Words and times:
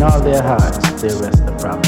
in 0.00 0.06
all 0.06 0.20
their 0.20 0.42
hearts 0.42 0.78
they 1.02 1.08
rest 1.08 1.44
the 1.44 1.52
problem. 1.60 1.84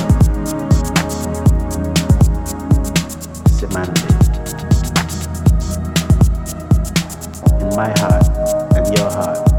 Semantic. 3.48 4.10
In 7.62 7.74
my 7.74 7.88
heart 7.98 8.76
and 8.76 8.98
your 8.98 9.10
heart. 9.10 9.51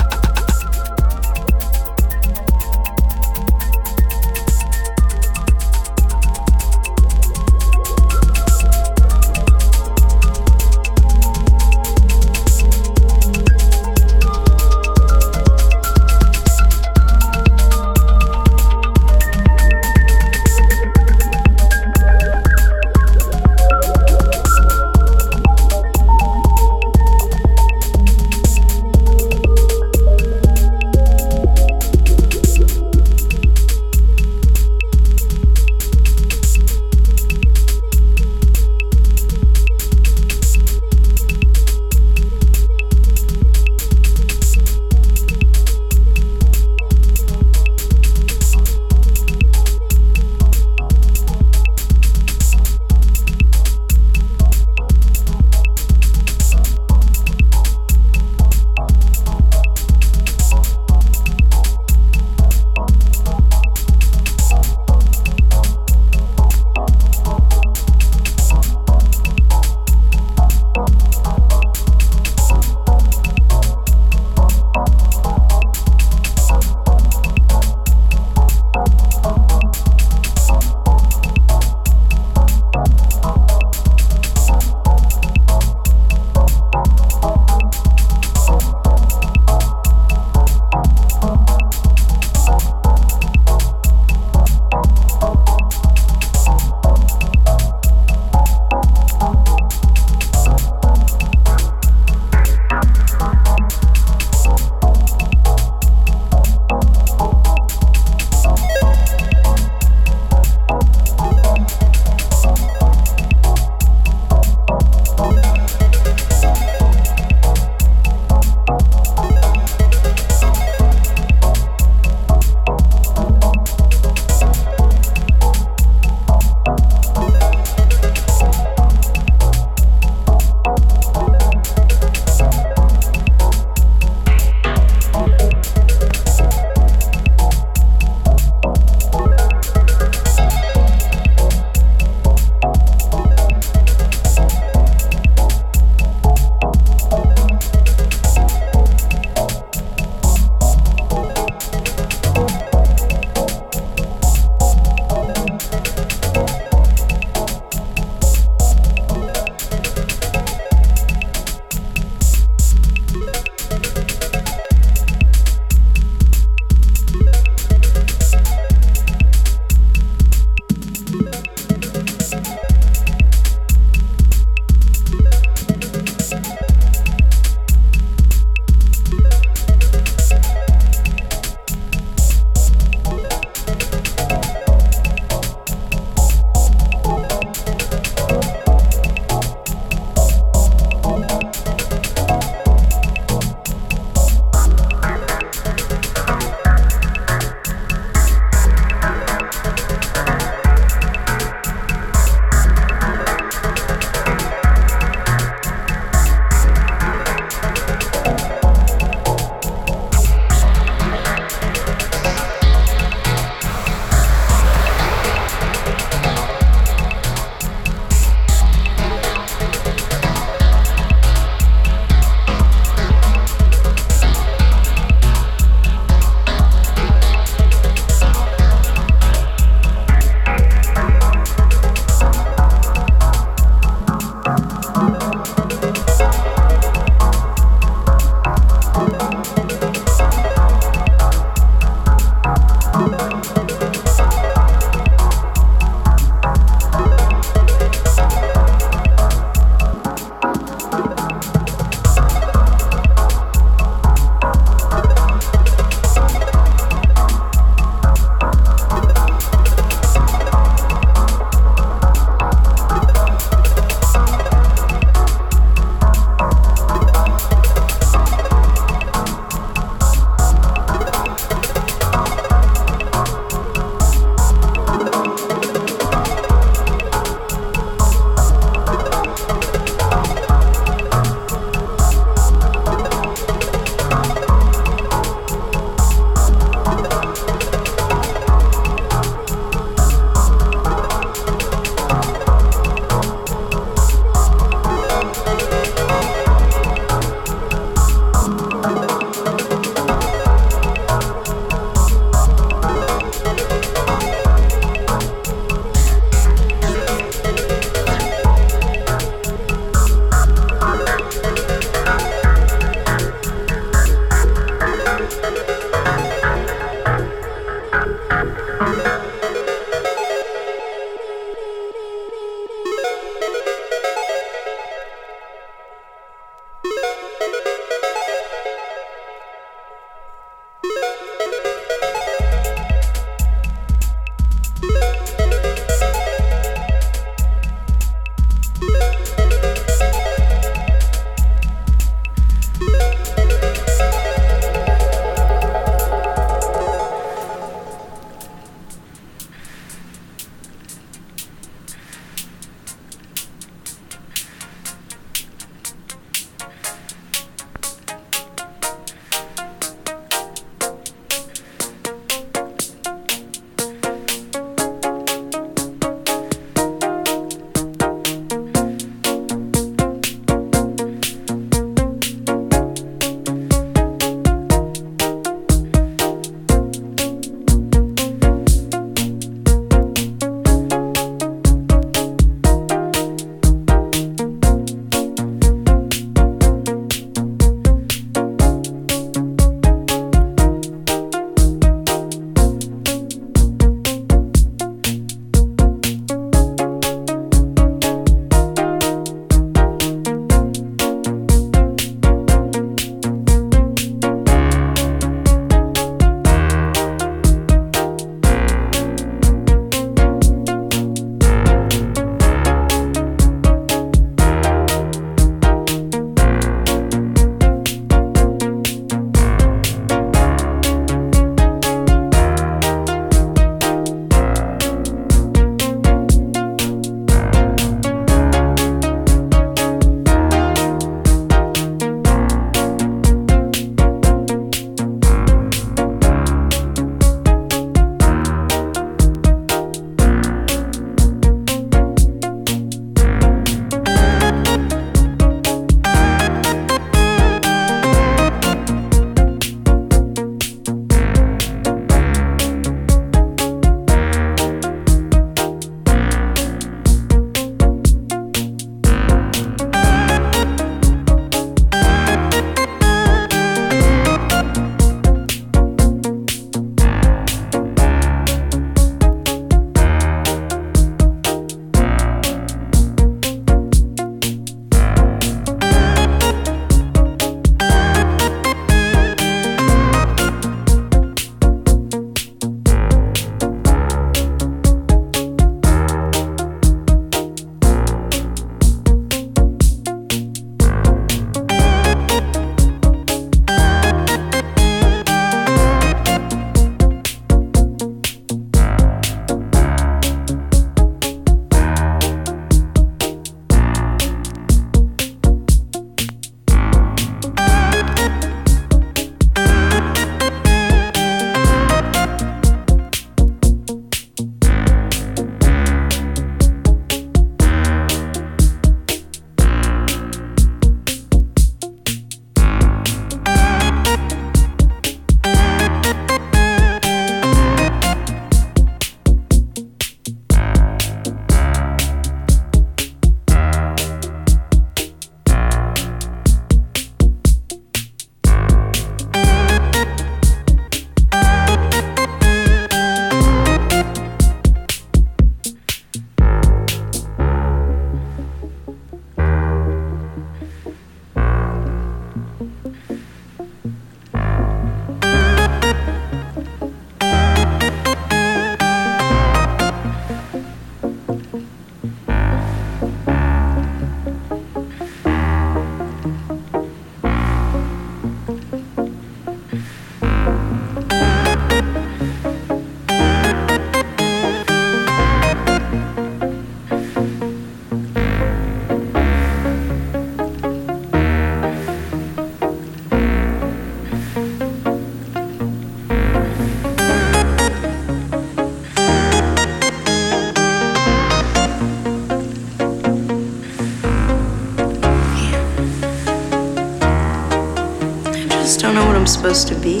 Supposed 599.38 599.68
to 599.68 599.74
be. 599.76 600.00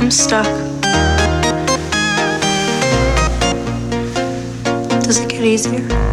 I'm 0.00 0.10
stuck. 0.10 0.46
Does 5.04 5.18
it 5.18 5.28
get 5.28 5.44
easier? 5.44 6.05